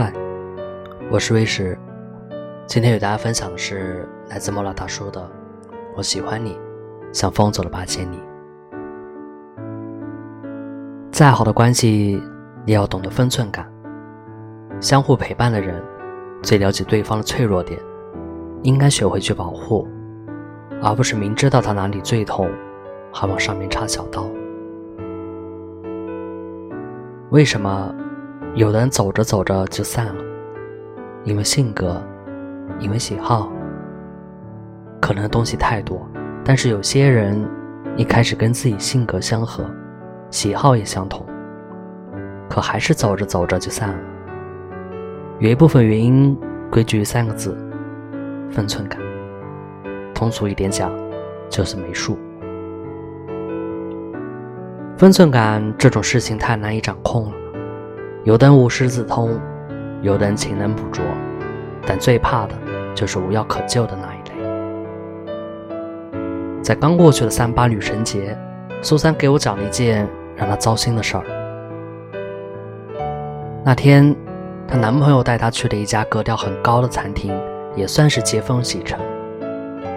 [0.00, 0.12] 嗨，
[1.10, 1.76] 我是魏石，
[2.68, 5.20] 今天与大家分享的是来自莫拉大叔的
[5.96, 6.56] 《我喜欢你，
[7.12, 8.16] 像风走了八千里》。
[11.10, 12.22] 再好的关系，
[12.64, 13.68] 也要懂得分寸感。
[14.80, 15.82] 相互陪伴的人，
[16.44, 17.76] 最了解对方的脆弱点，
[18.62, 19.88] 应该学会去保护，
[20.80, 22.48] 而不是明知道他哪里最痛，
[23.12, 24.30] 还往上面插小刀。
[27.30, 27.92] 为什么？
[28.58, 30.14] 有的人走着走着就散了，
[31.22, 32.02] 因为性格，
[32.80, 33.48] 因为喜好，
[35.00, 36.04] 可能东西太多。
[36.44, 37.48] 但是有些人
[37.96, 39.64] 一开始跟自己性格相合，
[40.30, 41.24] 喜好也相同，
[42.50, 43.98] 可还是走着走着就散了。
[45.38, 46.36] 有一部分原因
[46.68, 47.56] 归结于三个字：
[48.50, 48.98] 分寸感。
[50.12, 50.90] 通俗一点讲，
[51.48, 52.18] 就是没数。
[54.96, 57.32] 分寸感这种事情太难以掌控了。
[58.28, 59.40] 有的人无师自通，
[60.02, 61.02] 有的人勤能补拙，
[61.86, 62.54] 但最怕的
[62.94, 64.34] 就是无药可救的那一类。
[66.62, 68.36] 在刚过去的三八女神节，
[68.82, 70.06] 苏珊给我讲了一件
[70.36, 71.24] 让她糟心的事儿。
[73.64, 74.14] 那天，
[74.66, 77.34] 她男朋友带她去了一家格调很高的餐厅，
[77.74, 79.00] 也算是接风洗尘。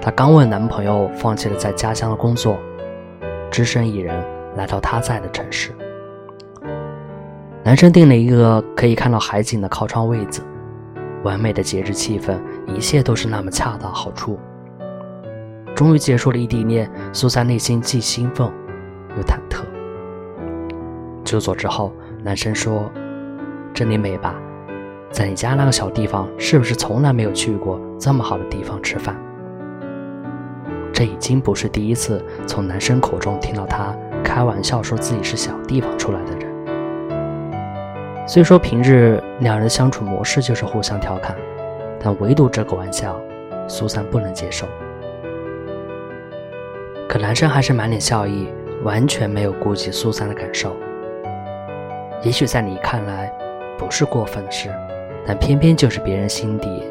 [0.00, 2.56] 她刚问男朋友放弃了在家乡的工作，
[3.50, 4.18] 只身一人
[4.56, 5.72] 来到他在的城市。
[7.64, 10.42] 男生订了一个可以看到海景的靠窗位子，
[11.22, 14.38] 完美的节日气氛，一切都是那么恰到好处。
[15.74, 18.52] 终于结束了异地恋，苏珊内心既兴奋
[19.16, 19.64] 又忐忑。
[21.24, 21.90] 就座之后，
[22.22, 22.92] 男生说
[23.72, 24.34] ：“这里美吧？
[25.10, 29.16] 在你家那个小地方，是不是从来没有去过这么好的地方吃饭？”
[30.92, 36.43] 这已经不是第一次从男生口中听到他开玩笑说自己是小地方出来的人。
[38.26, 41.36] 虽说平日两人相处模式就是互相调侃，
[42.00, 43.20] 但唯独这个玩笑，
[43.68, 44.66] 苏珊不能接受。
[47.06, 48.48] 可男生还是满脸笑意，
[48.82, 50.74] 完全没有顾及苏珊的感受。
[52.22, 53.30] 也许在你看来
[53.76, 54.70] 不是过分的事，
[55.26, 56.82] 但偏偏就是别人心底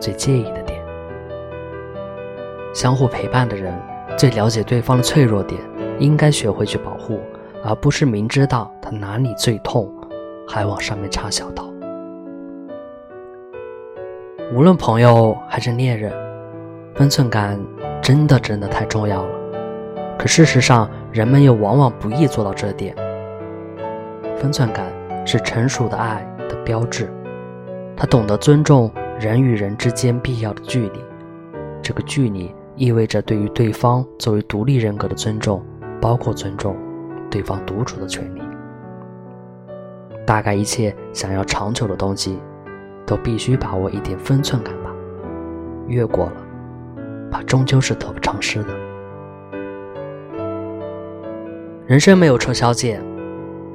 [0.00, 0.82] 最介意的点。
[2.74, 3.72] 相互陪伴的人
[4.16, 5.60] 最了解对方的脆弱点，
[6.00, 7.20] 应该学会去保护，
[7.62, 9.88] 而不是明知道他哪里最痛。
[10.52, 11.64] 还往上面插小刀。
[14.54, 16.12] 无论朋友还是恋人，
[16.94, 17.58] 分寸感
[18.02, 19.30] 真的真的太重要了。
[20.18, 22.94] 可事实上，人们又往往不易做到这点。
[24.36, 24.92] 分寸感
[25.26, 27.10] 是成熟的爱的标志，
[27.96, 31.00] 他懂得尊重人与人之间必要的距离。
[31.80, 35.64] 这个距离意味着对于对方作为独立人格的尊重，
[35.98, 36.76] 包括尊重
[37.30, 38.42] 对方独处的权利。
[40.26, 42.38] 大概一切想要长久的东西，
[43.06, 44.90] 都必须把握一点分寸感吧。
[45.88, 46.36] 越过了，
[47.30, 48.68] 怕终究是得不偿失的。
[51.86, 53.02] 人生没有撤销键，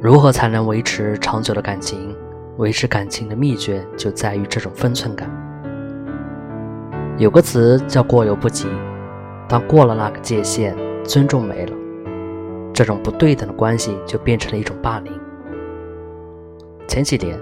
[0.02, 2.16] 如何才能维持长久的感情？
[2.58, 5.30] 维持感情的秘诀就在于这种分寸感。
[7.18, 8.68] 有个词叫“过犹不及”，
[9.48, 11.74] 当过了那个界限，尊重没了，
[12.74, 15.14] 这种不对等的关系就变成了一种霸凌。
[16.88, 17.38] 前几天，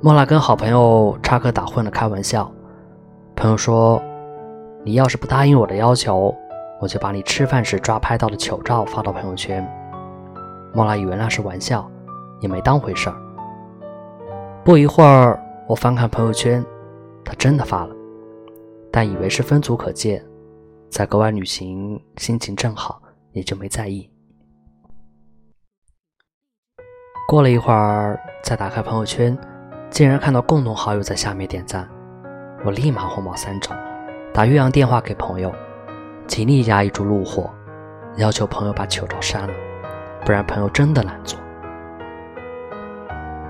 [0.00, 2.50] 莫拉跟好朋友插科打诨的开玩笑。
[3.34, 4.00] 朋友说
[4.84, 6.34] ：“你要是不答应我的要求，
[6.80, 9.66] 我就把你吃饭时抓拍到的糗照发到朋友圈。”
[10.72, 11.90] 莫拉以为那是玩笑，
[12.40, 13.16] 也没当回事儿。
[14.64, 16.64] 不一会儿，我翻看朋友圈，
[17.24, 17.94] 他真的发了，
[18.90, 20.24] 但以为是分组可见，
[20.88, 23.02] 在国外旅行，心情正好，
[23.32, 24.08] 也就没在意。
[27.28, 29.36] 过了一会儿，再打开朋友圈，
[29.90, 31.88] 竟然看到共同好友在下面点赞，
[32.64, 33.76] 我立马火冒三丈，
[34.32, 35.52] 打越洋电话给朋友，
[36.28, 37.50] 极力压抑住怒火，
[38.14, 39.52] 要求朋友把糗照删了，
[40.24, 41.36] 不然朋友真的难做。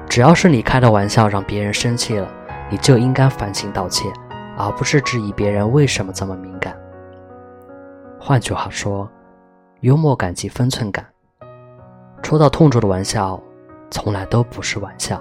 [0.09, 2.27] 只要是你开的玩笑让别人生气了，
[2.71, 4.11] 你就应该反省道歉，
[4.57, 6.75] 而不是质疑别人为什么这么敏感。
[8.19, 9.07] 换句话说，
[9.81, 11.05] 幽默感及分寸感，
[12.23, 13.39] 戳到痛处的玩笑。
[13.91, 15.21] 从来都不是玩笑。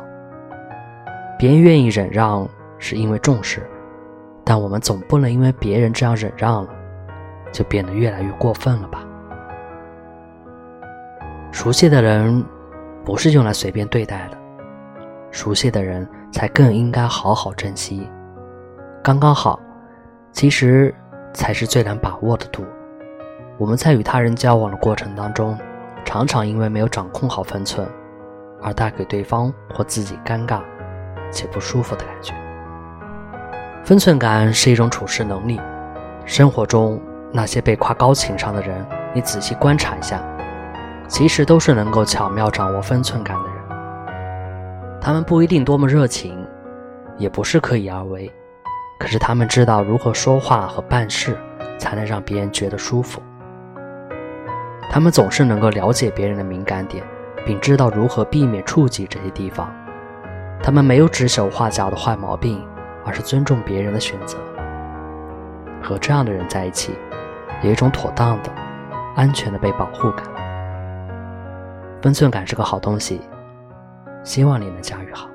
[1.38, 2.48] 别人愿意忍让
[2.78, 3.70] 是因为重视，
[4.44, 6.70] 但我们总不能因为别人这样忍让了，
[7.52, 9.06] 就变得越来越过分了吧？
[11.52, 12.44] 熟悉的人
[13.04, 14.38] 不是用来随便对待的，
[15.32, 18.10] 熟悉的人才更应该好好珍惜。
[19.04, 19.60] 刚刚好，
[20.32, 20.94] 其实
[21.34, 22.64] 才是最难把握的度。
[23.58, 25.58] 我们在与他人交往的过程当中，
[26.04, 27.88] 常常因为没有掌控好分寸。
[28.62, 30.62] 而带给对方或自己尴尬、
[31.32, 32.34] 且不舒服的感觉。
[33.84, 35.60] 分寸感是一种处事能力。
[36.26, 37.00] 生活中
[37.32, 40.20] 那些被夸高情商的人，你仔细观察一下，
[41.08, 43.56] 其实都是能够巧妙掌握分寸感的人。
[45.00, 46.44] 他们不一定多么热情，
[47.18, 48.32] 也不是刻意而为，
[49.00, 51.38] 可是他们知道如何说话和办事，
[51.78, 53.22] 才能让别人觉得舒服。
[54.90, 57.04] 他们总是能够了解别人的敏感点，
[57.46, 59.74] 并知道如何避免触及这些地方。
[60.62, 62.66] 他们没有指手画脚的坏毛病。
[63.08, 64.36] 而是尊重别人的选择，
[65.80, 66.96] 和这样的人在一起，
[67.62, 68.52] 有一种妥当的、
[69.16, 70.26] 安全的被保护感。
[72.02, 73.22] 分寸感是个好东西，
[74.24, 75.30] 希望你能驾驭好。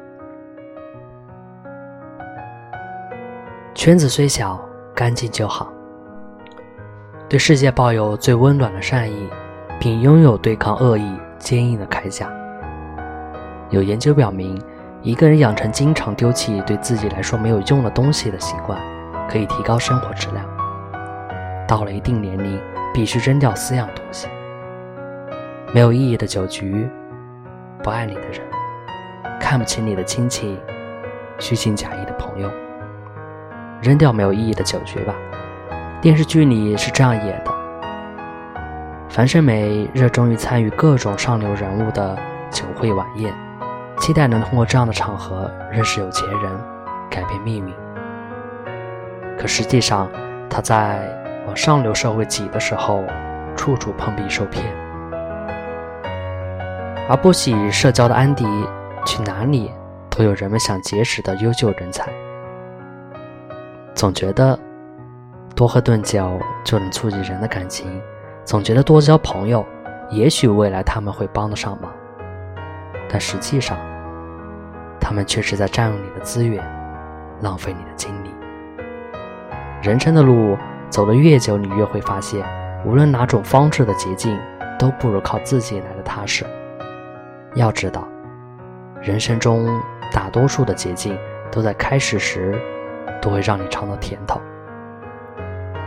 [3.73, 4.61] 圈子虽小，
[4.93, 5.73] 干净就好。
[7.29, 9.31] 对世界抱有最温暖的善意，
[9.79, 12.31] 并拥有对抗恶意坚硬的铠甲。
[13.71, 14.57] 有研究表明。
[15.03, 18.79] 一个人养成经常丢弃对自己来说没有用的东西的习惯，
[19.31, 20.45] 可以提高生活质量。
[21.67, 22.61] 到了一定年龄，
[22.93, 24.29] 必须扔掉四样东西：
[25.73, 26.87] 没有意义的酒局，
[27.83, 28.43] 不爱你的人，
[29.41, 30.59] 看不起你的亲戚，
[31.39, 32.51] 虚情假意的朋友。
[33.81, 35.15] 扔掉没有意义的酒局吧。
[36.03, 37.51] 电视剧里是这样演的：
[39.11, 42.17] 樊胜美热衷于参与各种上流人物的
[42.49, 43.35] 酒会晚宴。
[43.99, 46.53] 期待能通过这样的场合认识有钱人，
[47.11, 47.75] 改变命运。
[49.37, 50.09] 可实际上，
[50.49, 51.07] 他在
[51.49, 53.03] 往上流社会挤的时候，
[53.57, 54.65] 处处碰壁受骗。
[57.09, 58.47] 而不喜社交的安迪，
[59.05, 59.73] 去哪里
[60.09, 62.09] 都有人们想结识的优秀人才。
[63.93, 64.57] 总觉得
[65.57, 68.01] 多喝顿酒就能促进人的感情，
[68.45, 69.65] 总觉得多交朋友，
[70.11, 71.93] 也许未来他们会帮得上忙。
[73.09, 73.79] 但实际上，
[75.01, 76.65] 他们却是在占用你的资源，
[77.41, 78.31] 浪费你的精力。
[79.83, 80.57] 人生的路
[80.89, 82.45] 走得越久，你越会发现，
[82.85, 84.39] 无论哪种方式的捷径，
[84.79, 86.45] 都不如靠自己来的踏实。
[87.55, 88.07] 要知道，
[89.01, 89.81] 人生中
[90.13, 91.17] 大多数的捷径
[91.51, 92.61] 都在开始时
[93.21, 94.41] 都会让你尝到甜头，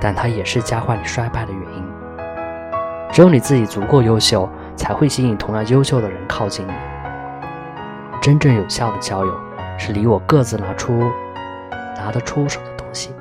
[0.02, 1.93] 但它也是加快你衰败的原因。
[3.14, 6.74] 只有你自己足够优秀，才会吸引同样优秀的人靠近你。
[8.20, 9.32] 真正有效的交友，
[9.78, 11.12] 是离我各自拿出
[11.96, 13.12] 拿得出手的东西，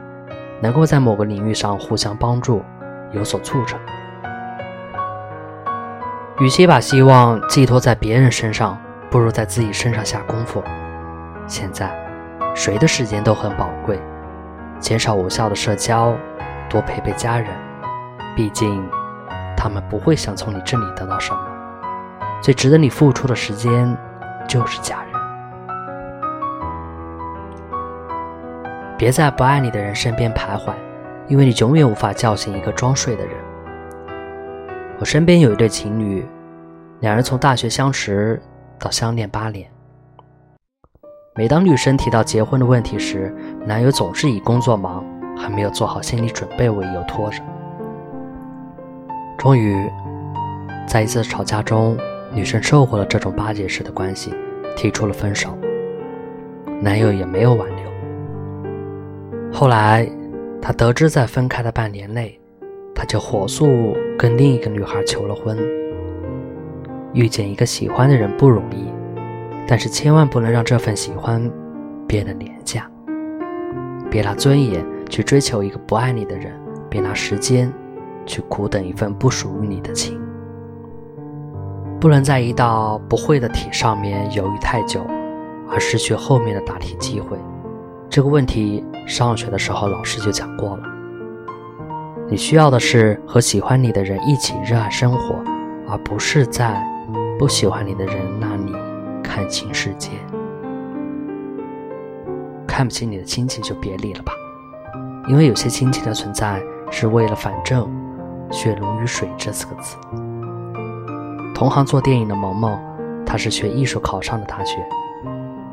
[0.63, 2.65] 能够在某个领域上互相帮助，
[3.11, 3.79] 有所促成。
[6.39, 8.79] 与其把希望寄托在别人身上，
[9.11, 10.65] 不如在自己身上下功夫。
[11.47, 11.95] 现在，
[12.55, 14.01] 谁的时间都很宝贵，
[14.81, 16.15] 减少无效的社交，
[16.71, 17.47] 多陪陪家人，
[18.35, 18.83] 毕竟
[19.63, 21.39] 他们不会想从你这里得到什么。
[22.43, 23.97] 最值得你付出的时间。
[24.49, 25.13] 就是家人，
[28.99, 30.73] 别在不爱你的人身边徘徊，
[31.29, 33.35] 因为你永远无法叫醒一个装睡的人。
[34.99, 36.27] 我身边有一对情侣，
[37.01, 38.43] 两人从大学相识
[38.81, 39.71] 到相恋八年。
[41.37, 43.33] 每当女生提到结婚的问题时，
[43.65, 45.05] 男友总是以工作忙，
[45.39, 47.41] 还没有做好心理准备为由拖着。
[49.43, 49.91] 终于，
[50.87, 51.99] 在一次吵架中。
[52.33, 54.33] 女生受够了这种巴结式的关系，
[54.77, 55.59] 提出了分手。
[56.81, 59.51] 男友也没有挽留。
[59.53, 60.09] 后来，
[60.63, 62.41] 他得知在分开的半年内，
[62.95, 65.59] 他就火速跟另一个女孩求了婚。
[67.13, 68.87] 遇见一个喜欢的人不容易，
[69.67, 71.51] 但是千万不能让这份喜欢
[72.07, 72.89] 变得廉价。
[74.09, 76.53] 别拿尊严去追求一个不爱你的人，
[76.89, 77.71] 别拿时间
[78.27, 80.21] 去苦等一份不属于你的情。
[82.01, 85.01] 不能在一道不会的题上面犹豫太久，
[85.71, 87.39] 而失去后面的答题机会。
[88.11, 90.83] 这个问题上学的时候老师就讲过了。
[92.29, 95.37] 你需要的是和喜欢你的人一起热爱生活，
[95.89, 96.83] 而不是在
[97.39, 98.73] 不喜欢你的人那里
[99.23, 100.11] 看清世界。
[102.67, 104.33] 看不起你的亲戚就别理了吧，
[105.29, 106.61] 因为有些亲戚的存在
[106.91, 107.89] 是为了反正
[108.53, 109.97] 血浓于水这四个字。
[111.55, 112.79] 同行做电影的萌萌，
[113.27, 114.79] 他是学艺术考上的大学。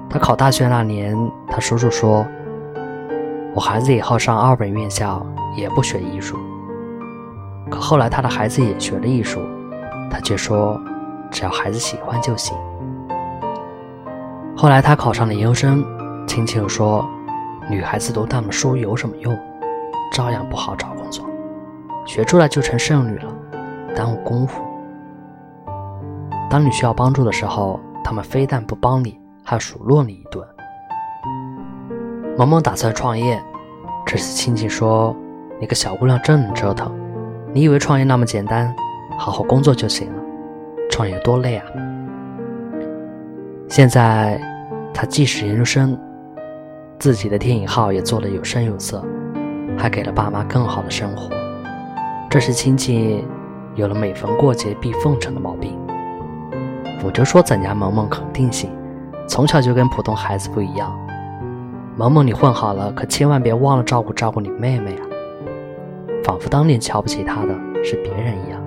[0.10, 1.16] 他考大学那年，
[1.48, 2.26] 他叔叔说
[3.54, 5.24] ：“我孩子以后上二本院校
[5.56, 6.36] 也不学艺术。”
[7.70, 9.40] 可后来他的孩子也学了艺术，
[10.10, 10.82] 他却说
[11.30, 12.58] ：“只要孩子喜欢就行。”
[14.58, 15.86] 后来他考上了研究生，
[16.26, 17.08] 亲戚又说
[17.70, 19.38] ：“女孩子读那么书有什么用？
[20.12, 21.24] 照样不好找工作，
[22.06, 23.34] 学出来就成剩女了，
[23.96, 24.62] 耽误功夫。”
[26.50, 30.44] 当你需要帮助的时候，他们非但不帮你，还数落你一顿，
[32.36, 33.40] 萌萌打算创业，
[34.06, 35.16] 这时亲戚说
[35.62, 36.92] ：“你个小姑娘真能折腾，
[37.54, 38.74] 你以为创业那么简单？
[39.18, 40.24] 好好工作就行了，
[40.90, 41.66] 创业多累啊！”
[43.70, 44.42] 现在，
[44.92, 45.96] 他既是研究生，
[46.98, 49.06] 自己的电影号也做得有声有色，
[49.78, 51.30] 还给了爸妈更好的生活。
[52.30, 53.26] 这是亲戚
[53.74, 55.76] 有了每逢过节必奉承的毛病。
[57.04, 58.70] 我就说咱家萌萌肯定行，
[59.28, 60.96] 从小就跟普通孩子不一样。
[61.96, 65.04] 萌萌，你混好了，可千万别忘了照顾照顾你妹妹啊！
[66.24, 68.62] 仿佛当年瞧不起她的是别人一样。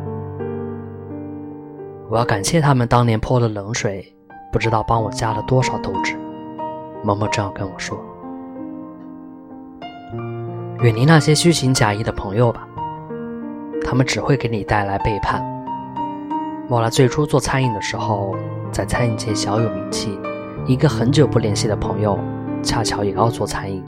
[2.11, 4.13] 我要感谢他们当年泼了冷水。
[4.53, 6.15] 不知道帮我加了多少斗志，
[7.03, 7.99] 萌萌这样跟我说
[10.83, 12.69] ：“远离那些虚情假意的朋友吧，
[13.85, 15.43] 他们只会给你带来背叛。”
[16.69, 18.35] 莫拉最初做餐饮的时候，
[18.71, 20.19] 在餐饮界小有名气。
[20.65, 22.17] 一个很久不联系的朋友，
[22.63, 23.83] 恰巧也要做餐饮，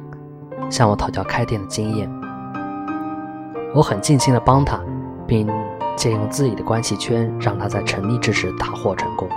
[0.68, 2.10] 向我讨教开店的经验。
[3.72, 4.80] 我很尽心的帮他，
[5.24, 5.48] 并
[5.94, 9.28] 借用自己的关系圈，让他在成立之时大获成功。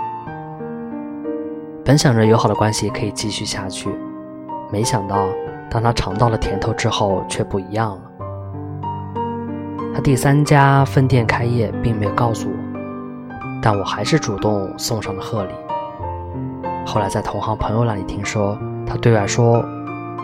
[1.84, 3.88] 本想着友好的关系可以继续下去，
[4.72, 5.28] 没想到
[5.70, 8.07] 当他尝到了甜头之后，却不一样了。
[9.94, 12.54] 他第三家分店开业，并没有告诉我，
[13.60, 15.52] 但我还是主动送上了贺礼。
[16.86, 19.62] 后来在同行朋友那里听说，他对外说：“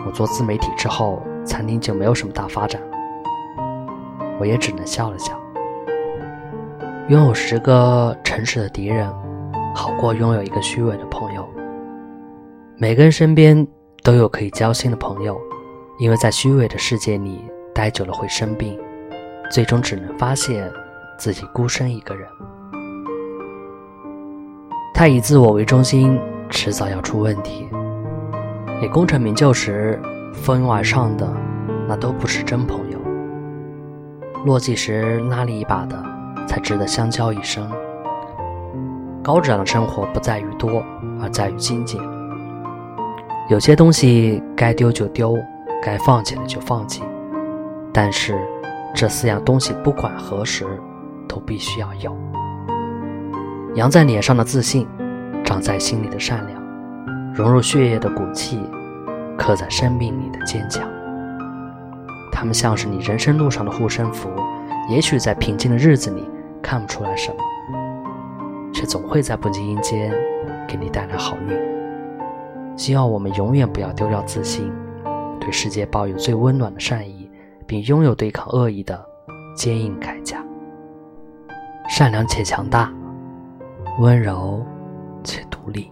[0.05, 2.81] 我做自媒体之后，餐厅就没有什么大发展。”
[4.39, 5.33] 我也只能笑了笑。
[7.07, 9.07] 拥有十个诚实的敌人，
[9.75, 11.47] 好过拥有一个虚伪的朋友。
[12.77, 13.67] 每个人身边
[14.03, 15.39] 都有可以交心的朋友，
[15.99, 17.39] 因为在虚伪的世界里
[17.73, 18.77] 待久了会生病，
[19.51, 20.71] 最终只能发现
[21.17, 22.27] 自己孤身一个人。
[24.93, 27.67] 太以自我为中心，迟早要出问题。
[28.81, 29.99] 你功成名就时，
[30.33, 31.27] 蜂拥而上的
[31.87, 32.99] 那都不是真朋友，
[34.45, 36.01] 落寂时拉你一把的
[36.47, 37.69] 才值得相交一生。
[39.23, 40.83] 高质量的生活不在于多，
[41.21, 42.01] 而在于精简。
[43.49, 45.37] 有些东西该丢就丢，
[45.81, 47.03] 该放弃的就放弃，
[47.91, 48.39] 但是
[48.95, 50.65] 这四样东西不管何时
[51.27, 52.17] 都必须要有：
[53.75, 54.87] 扬在脸上的自信，
[55.43, 56.63] 长在心里的善良，
[57.33, 58.57] 融入血液的骨气，
[59.37, 60.89] 刻在生命里的坚强。
[62.31, 64.29] 它们像是你人生路上的护身符，
[64.89, 66.23] 也许在平静的日子里
[66.61, 67.37] 看不出来什么，
[68.73, 70.09] 却总会在不经意间
[70.69, 72.77] 给你带来好运。
[72.77, 74.71] 希望我们永远不要丢掉自信，
[75.37, 77.24] 对世界抱有最温暖的善意，
[77.65, 79.03] 并拥有对抗恶意的
[79.55, 80.43] 坚硬铠甲。
[81.89, 82.91] 善良且强大，
[83.99, 84.65] 温柔
[85.23, 85.91] 且独立。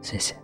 [0.00, 0.39] 谢谢。